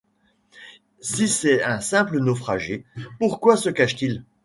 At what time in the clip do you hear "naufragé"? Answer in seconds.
2.21-2.85